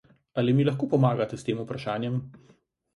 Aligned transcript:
Ali 0.41 0.55
mi 0.59 0.65
lahko 0.69 0.89
pomagate 0.95 1.41
s 1.43 1.47
tem 1.51 1.63
vprašanjem? 1.63 2.21